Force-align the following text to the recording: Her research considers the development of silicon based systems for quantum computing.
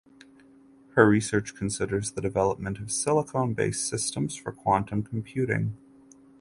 Her 0.95 1.07
research 1.07 1.53
considers 1.53 2.13
the 2.13 2.21
development 2.21 2.79
of 2.79 2.91
silicon 2.91 3.53
based 3.53 3.87
systems 3.87 4.35
for 4.35 4.51
quantum 4.51 5.03
computing. 5.03 5.77